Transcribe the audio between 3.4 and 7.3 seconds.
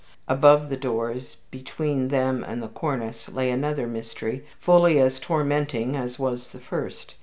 another mystery, fully as tormenting as was the first.